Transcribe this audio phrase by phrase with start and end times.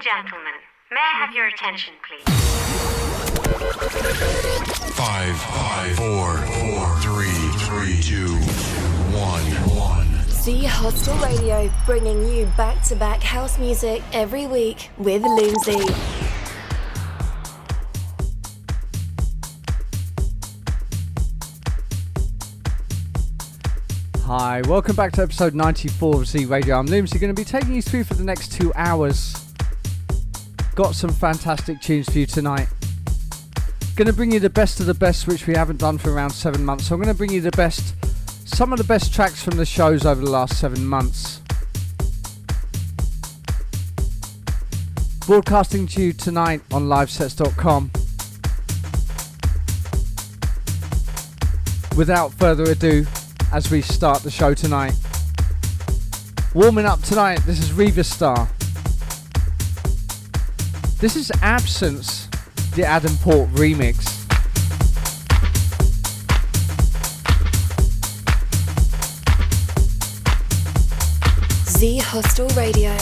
[0.00, 0.54] and gentlemen,
[0.90, 2.24] may I have your attention, please?
[4.94, 7.26] Five, five, four, four, three,
[7.66, 8.34] three, two,
[9.12, 9.42] one,
[9.76, 10.08] one.
[10.30, 15.92] Z Hostel Radio, bringing you back to back house music every week with Loomsy.
[24.24, 26.78] Hi, welcome back to episode 94 of Z Radio.
[26.78, 29.39] I'm Loomsy, going to be taking you through for the next two hours.
[30.80, 32.66] Got some fantastic tunes for you tonight.
[33.98, 36.64] To bring you the best of the best, which we haven't done for around seven
[36.64, 36.86] months.
[36.86, 37.94] So I'm to bring you the best,
[38.48, 41.42] some of the best tracks from the shows over the last seven months.
[45.26, 47.90] Broadcasting to you tonight on livesets.com.
[51.94, 53.04] Without further ado,
[53.52, 54.94] as we start the show tonight.
[56.54, 58.48] Warming up tonight, this is Riva Starr.
[61.00, 62.28] This is Absence,
[62.74, 64.04] the Adam Port remix.
[71.66, 72.94] Z Hostel Radio.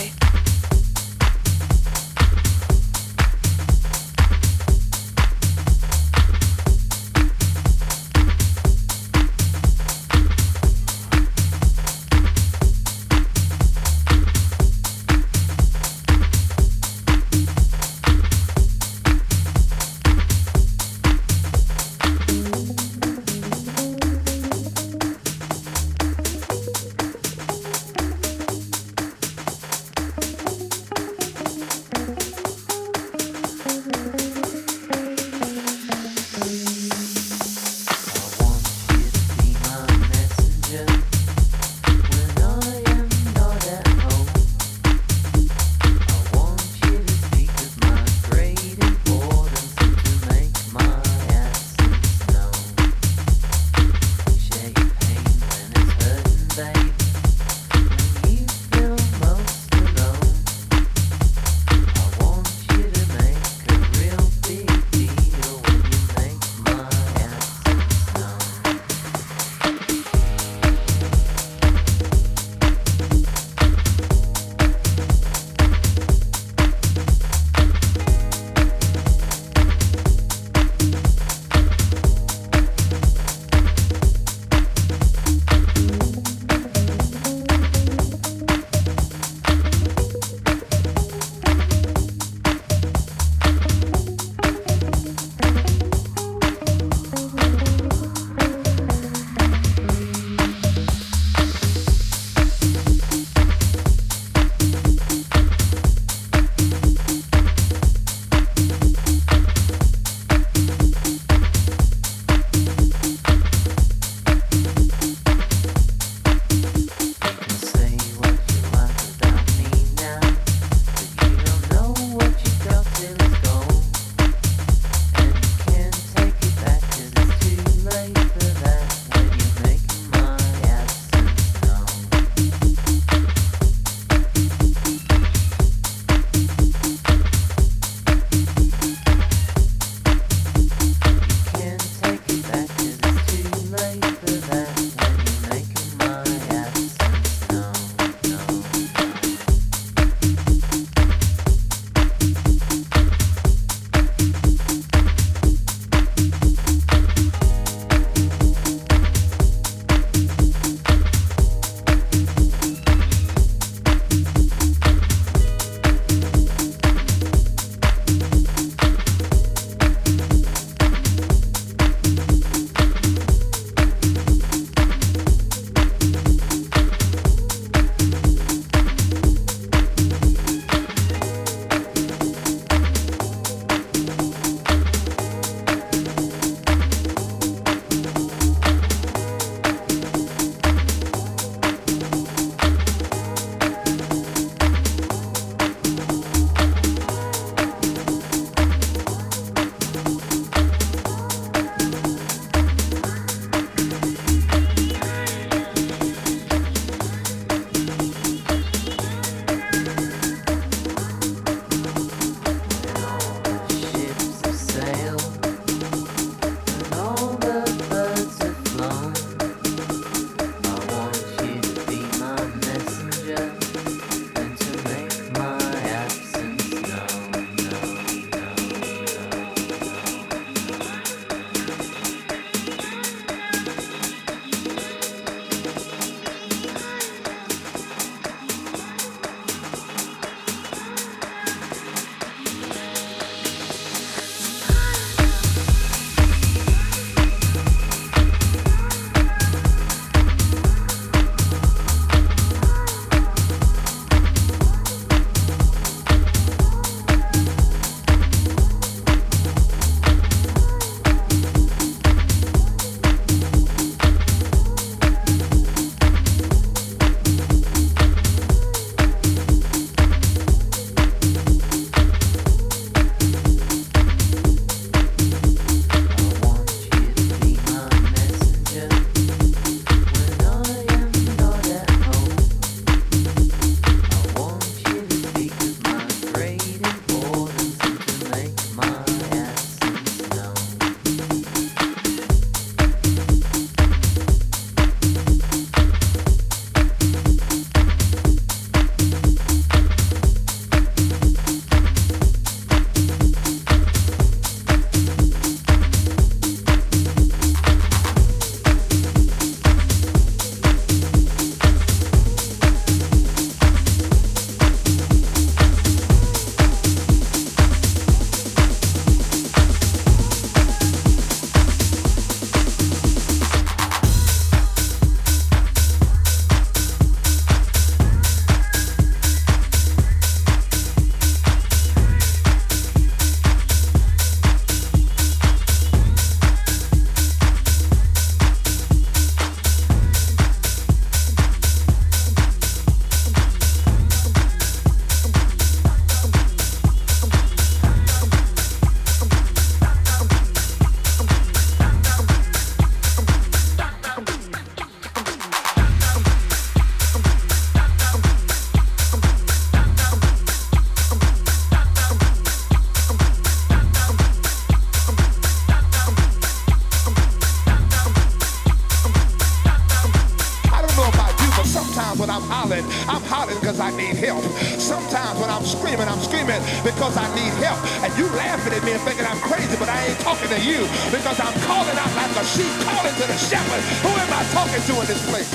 [375.69, 377.79] Screaming, I'm screaming because I need help.
[378.03, 380.89] And you laughing at me and thinking I'm crazy, but I ain't talking to you
[381.13, 383.83] because I'm calling out like a sheep calling to the shepherd.
[384.01, 385.49] Who am I talking to in this place?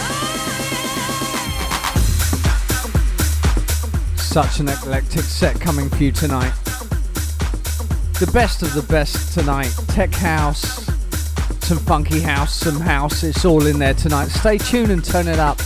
[4.21, 6.54] Such an eclectic set coming for you tonight.
[8.19, 9.74] The best of the best tonight.
[9.89, 10.86] Tech house,
[11.62, 13.24] some funky house, some house.
[13.24, 14.27] It's all in there tonight.
[14.27, 15.57] Stay tuned and turn it up.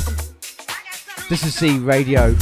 [1.30, 2.36] This is Z Radio.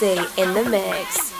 [0.00, 1.31] In the mix.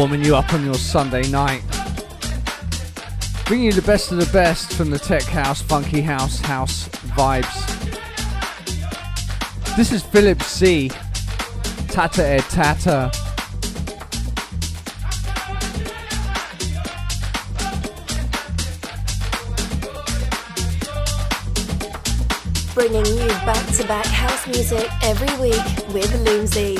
[0.00, 1.60] Warming you up on your Sunday night.
[3.44, 6.88] Bringing you the best of the best from the tech house, funky house, house
[7.18, 7.66] vibes.
[9.76, 10.90] This is Philip C.
[11.88, 13.12] Tata Ed Tata.
[22.72, 26.78] Bringing you back to back house music every week with Loomsy.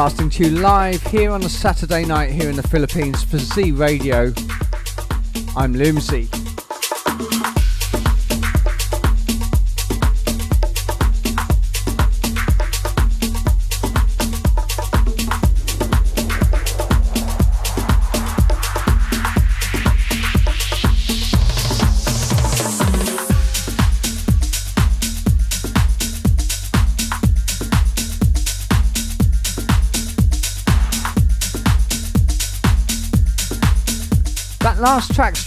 [0.00, 3.72] Broadcasting to you live here on a Saturday night here in the Philippines for Z
[3.72, 4.32] Radio.
[5.54, 6.39] I'm Loomsy.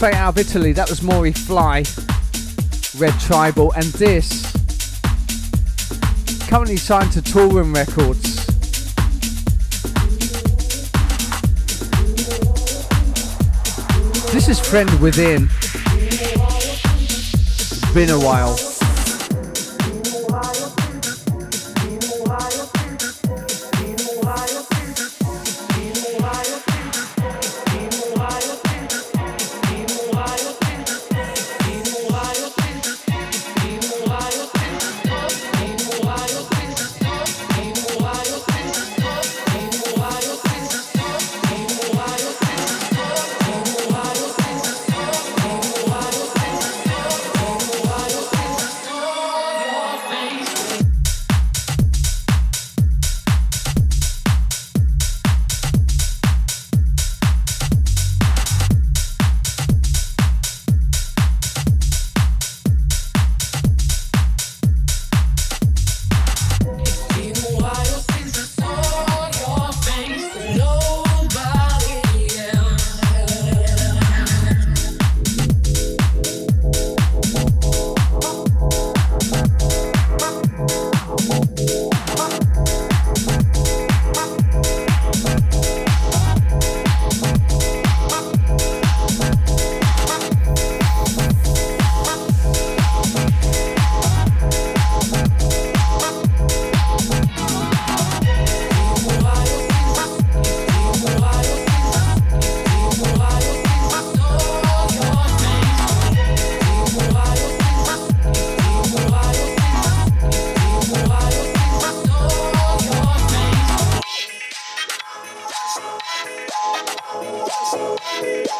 [0.04, 1.86] Straight out of Italy, that was Maury Fly,
[2.98, 4.52] Red Tribal, and this,
[6.50, 8.46] currently signed to Toolroom Records.
[14.34, 15.48] This is Friend Within.
[15.94, 18.73] It's been a while.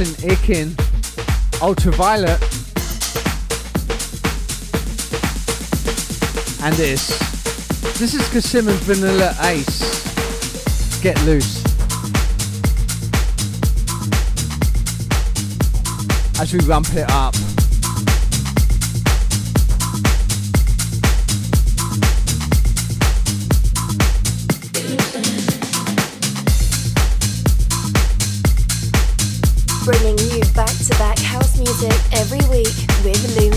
[0.00, 0.68] Martin Ikin,
[1.60, 2.40] Ultraviolet,
[6.64, 7.08] and this.
[7.98, 11.02] This is Kasim Vanilla Ace.
[11.02, 11.62] Get loose.
[16.40, 17.49] As we ramp it up.
[32.12, 33.49] Every week with Loomsy.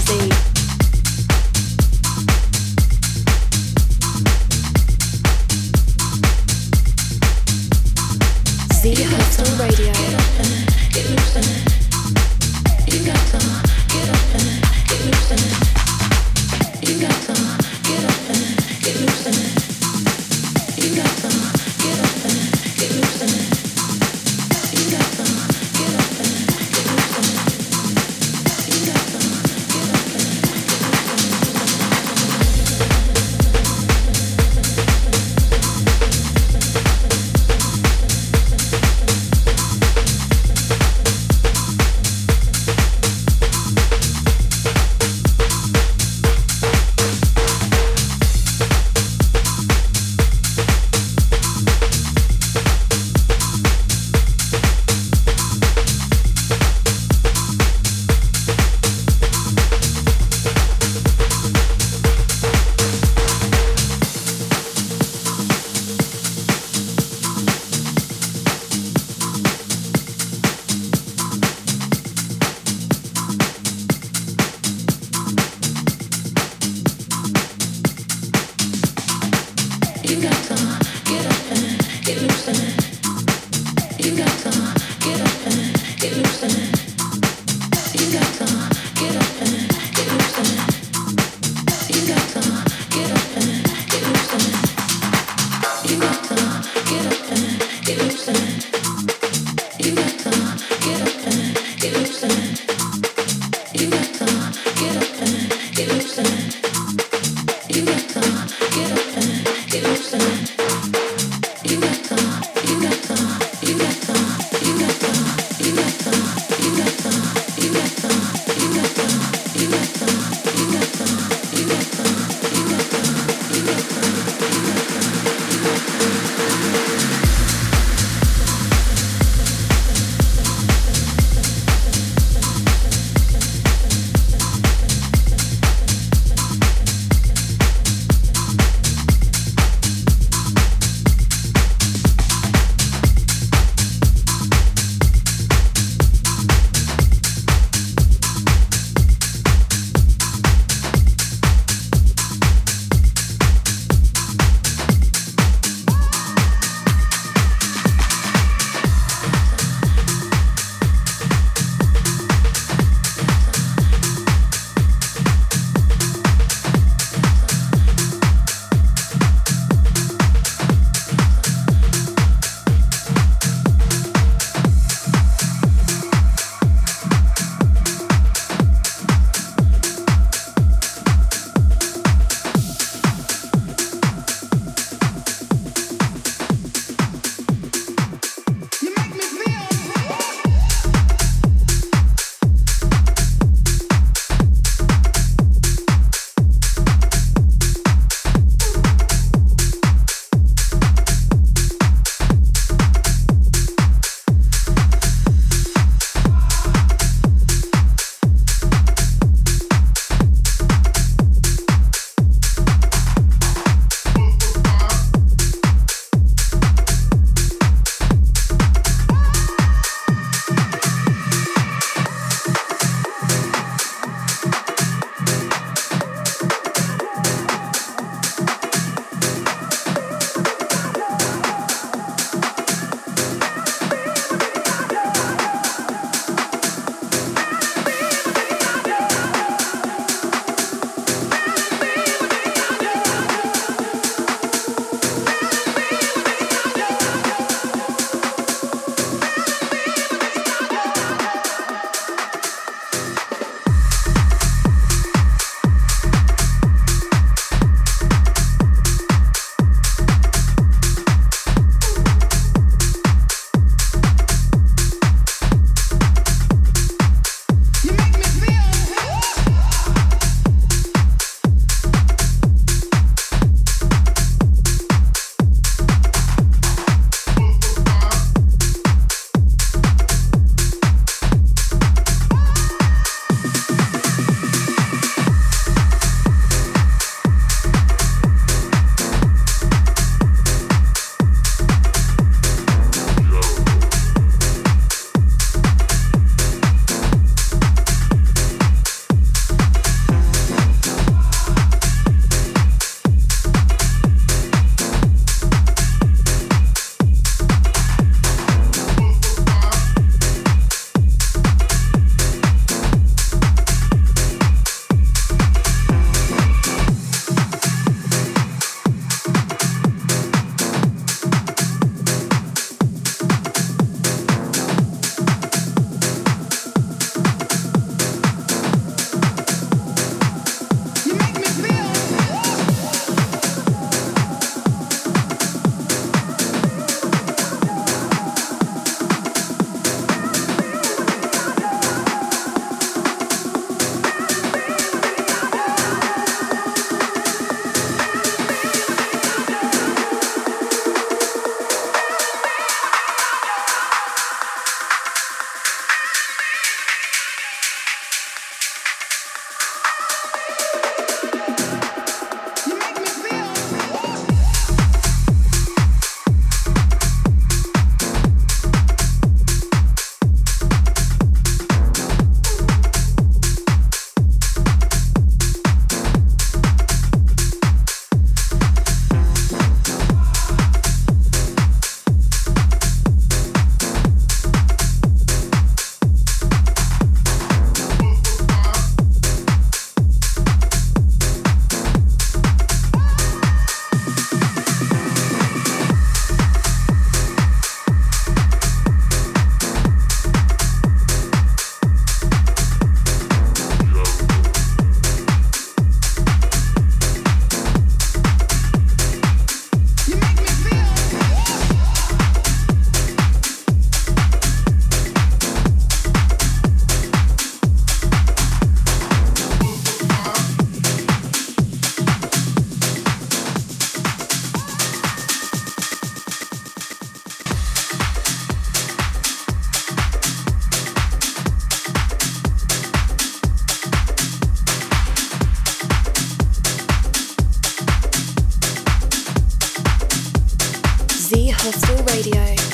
[441.63, 442.72] Crystal Radio.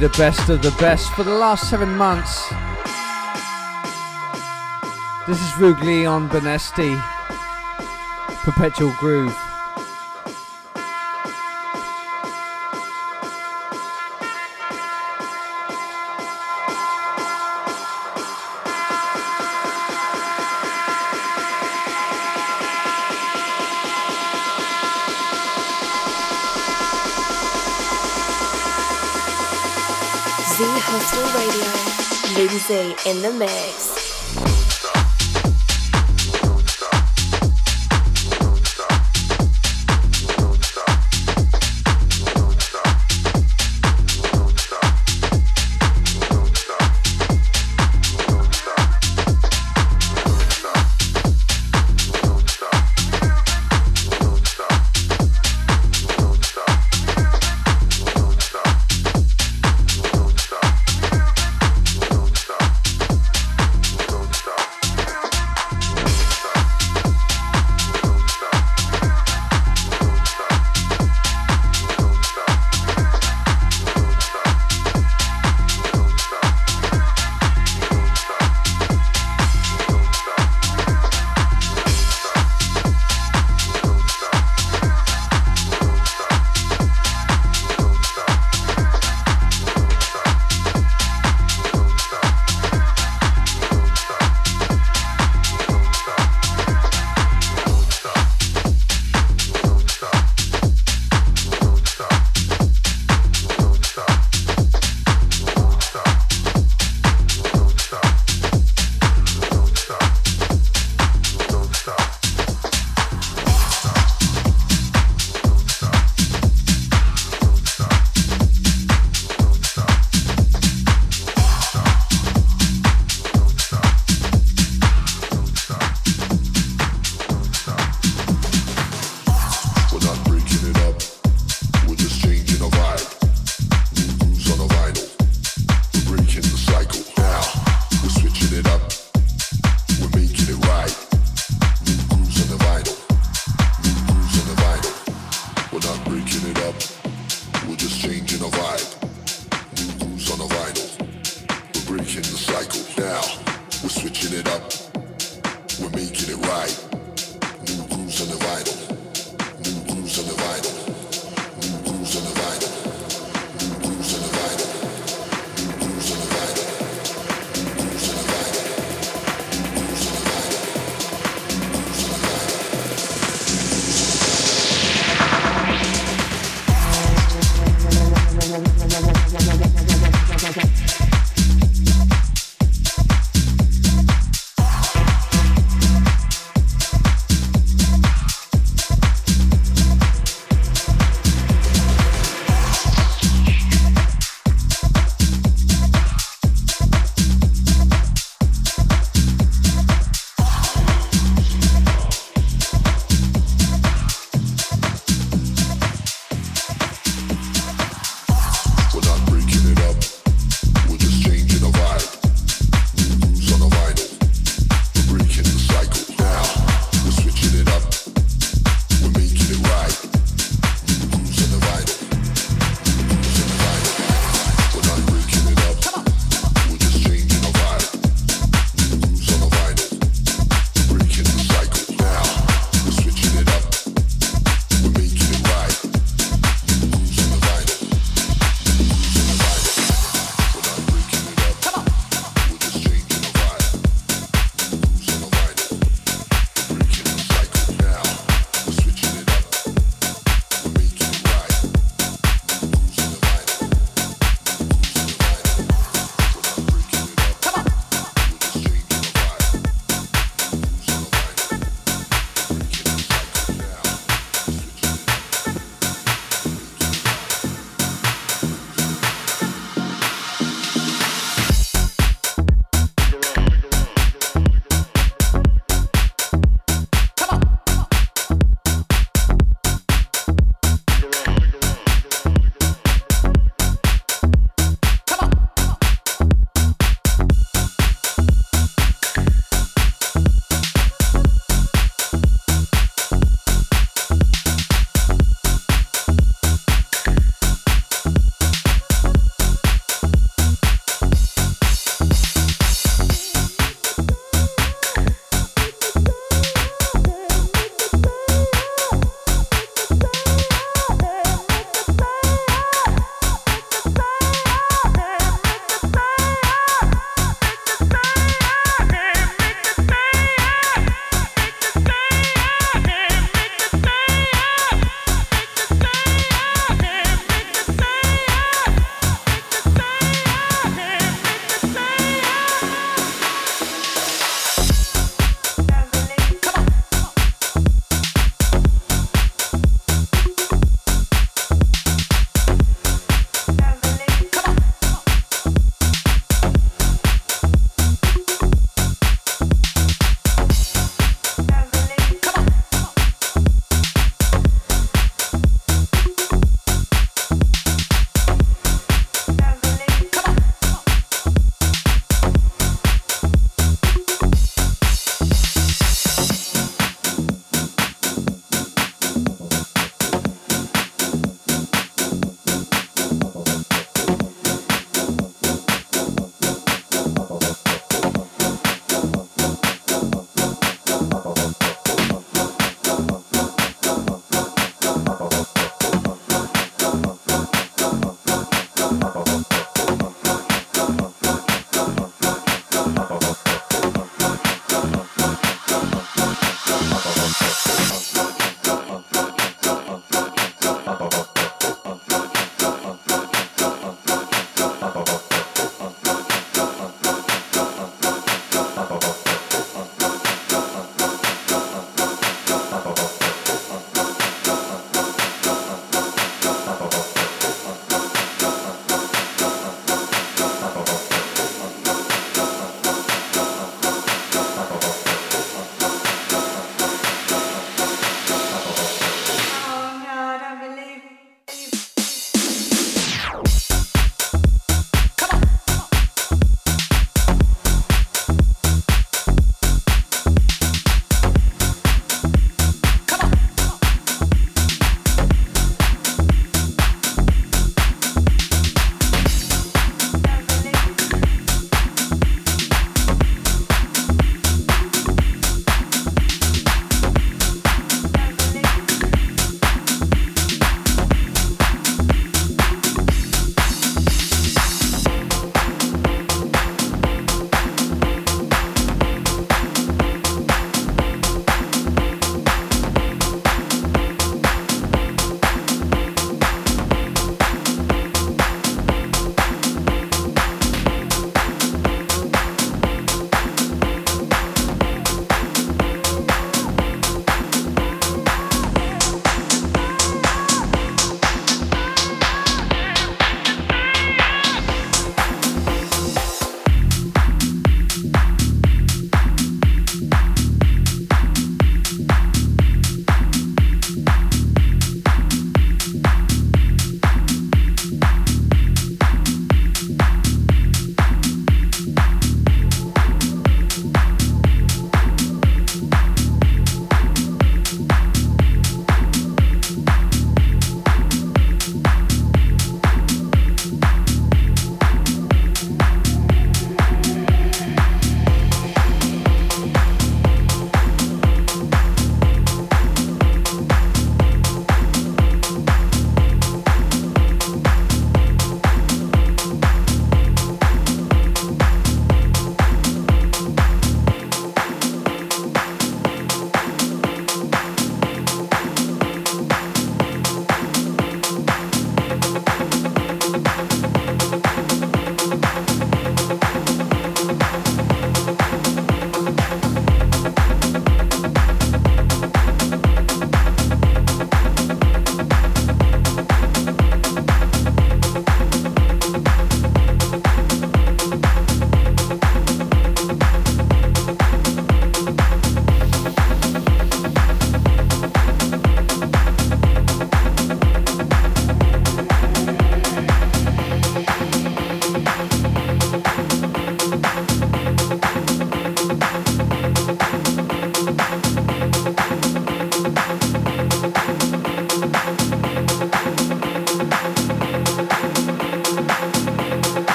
[0.00, 2.48] The best of the best for the last seven months.
[5.28, 6.98] This is Rugli on Benesti,
[8.42, 9.49] Perpetual Groove.
[32.70, 34.09] In the mix.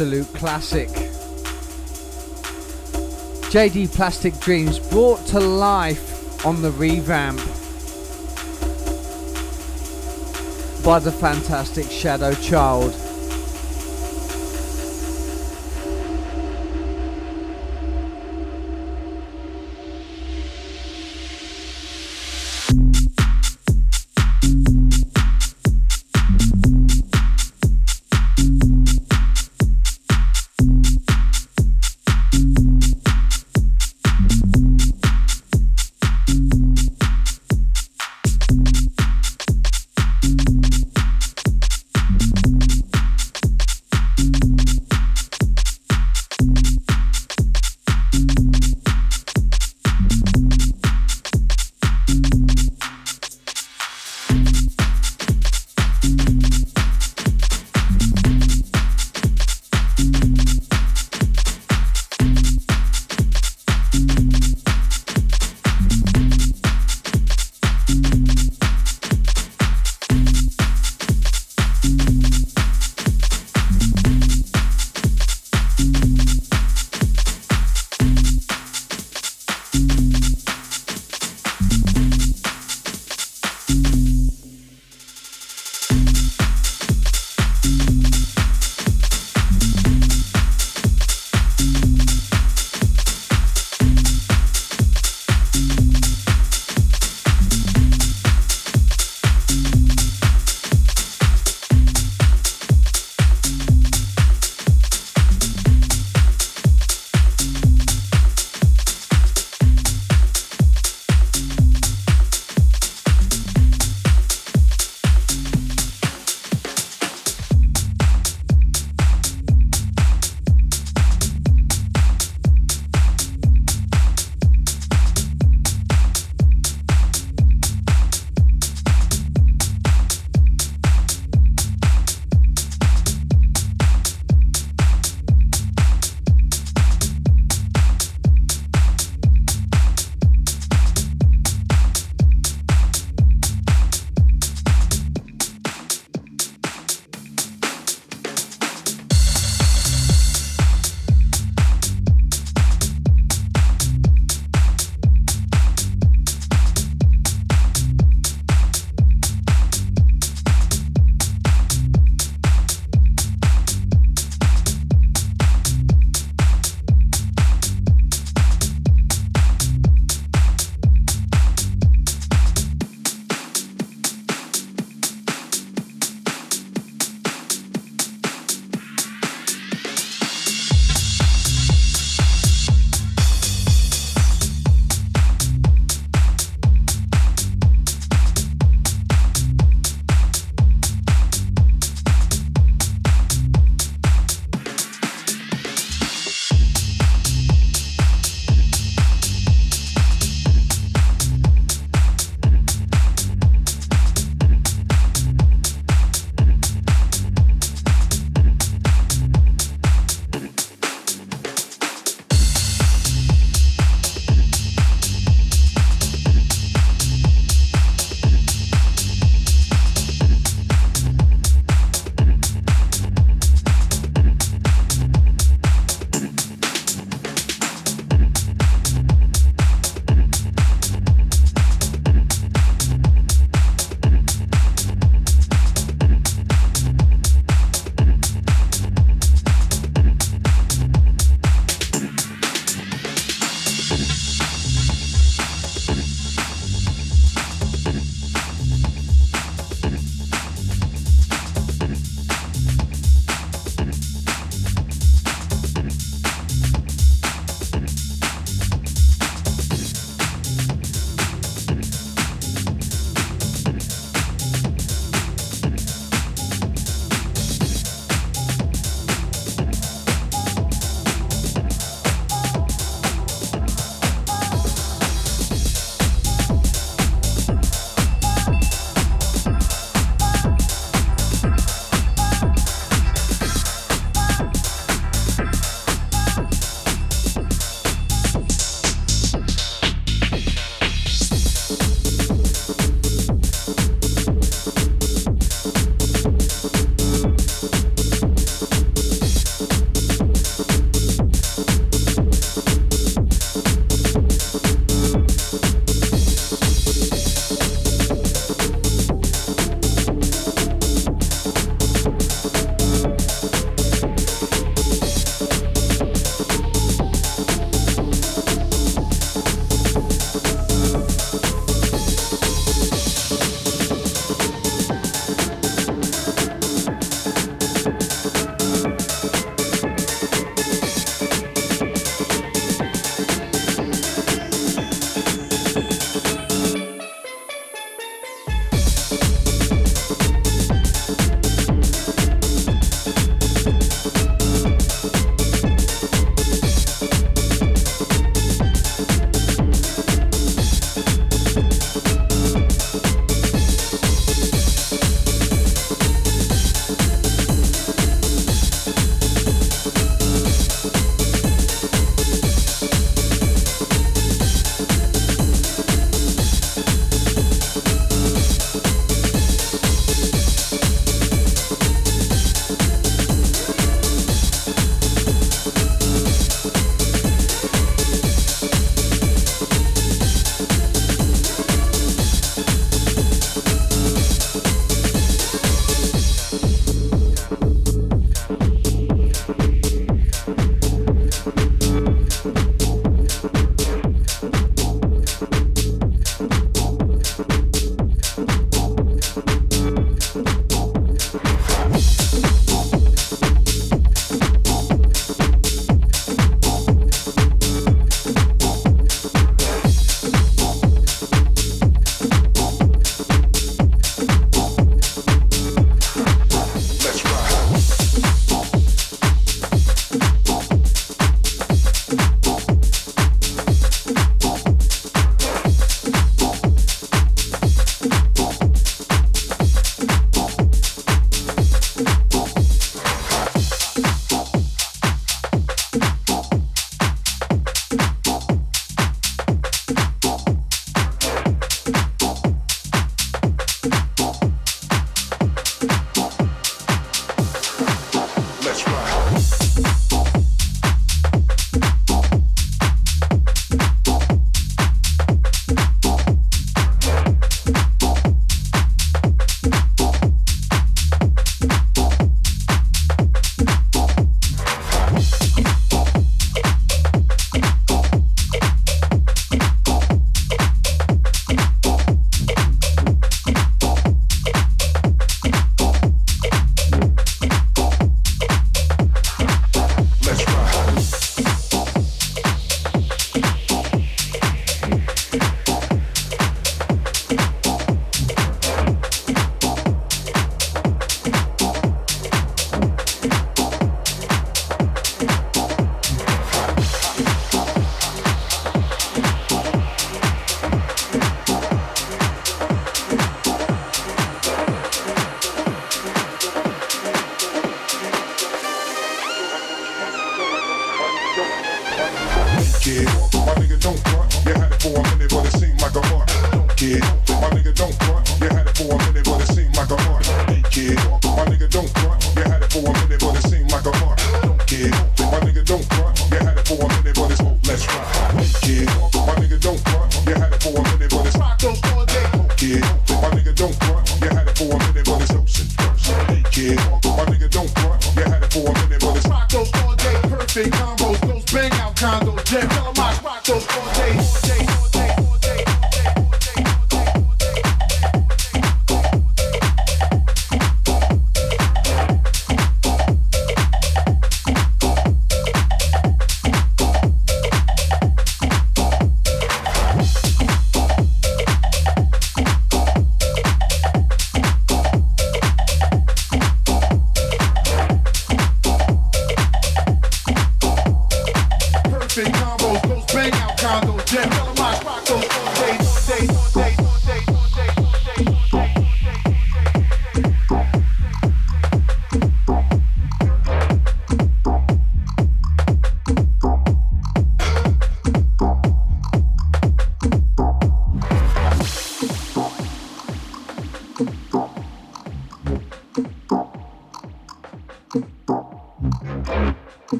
[0.00, 0.88] Absolute classic.
[3.50, 7.38] Jaydee Plastic Dreams brought to life on the revamp
[10.84, 13.07] by the fantastic Shadow Child.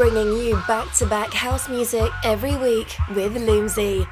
[0.00, 4.06] Bringing you back to back house music every week with Loomsy.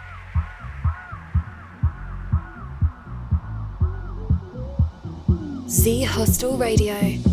[5.66, 7.27] Z Hostel Radio.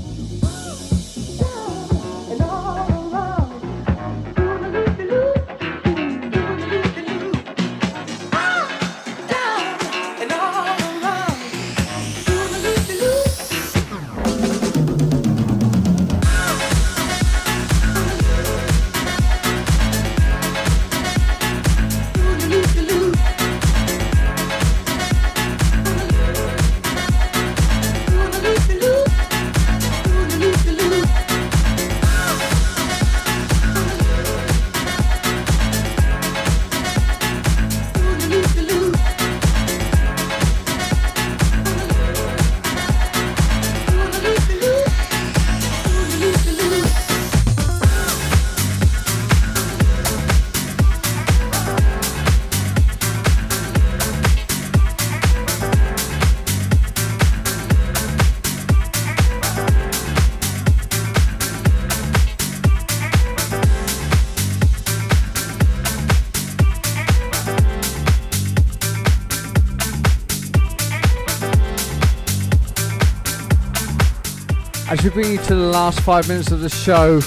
[75.06, 77.20] We bring you to the last five minutes of the show,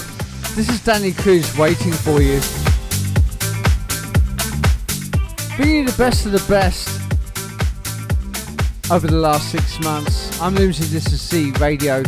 [0.53, 2.41] this is Danny Cruz waiting for you.
[5.55, 6.89] Bringing you the best of the best
[8.91, 10.41] over the last six months.
[10.41, 12.03] I'm Loomsy, this is Z Radio.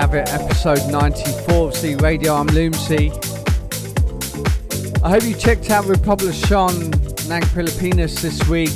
[0.00, 2.32] Have it, episode 94 of Z Radio.
[2.32, 3.12] I'm Loomsy.
[5.04, 6.72] I hope you checked out Republic Sean
[7.28, 8.70] Nang Philippinas this week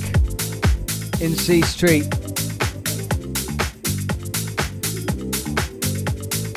[1.23, 2.05] in C Street.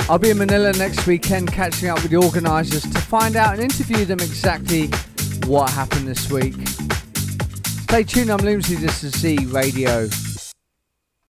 [0.10, 3.64] I'll be in Manila next weekend catching up with the organisers to find out and
[3.64, 4.90] interview them exactly
[5.46, 6.56] what happened this week.
[6.68, 10.10] Stay tuned, I'm Loomsy, this is Z Radio.